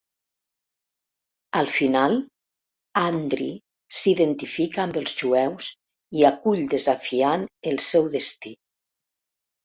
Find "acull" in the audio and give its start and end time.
6.31-6.63